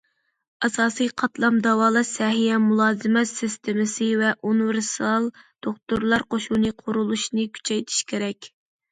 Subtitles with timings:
[0.67, 5.27] ئاساسىي قاتلام داۋالاش سەھىيە مۇلازىمەت سىستېمىسى ۋە ئۇنىۋېرسال
[5.67, 8.49] دوختۇرلار قوشۇنى قۇرۇلۇشىنى كۈچەيتىش كېرەك.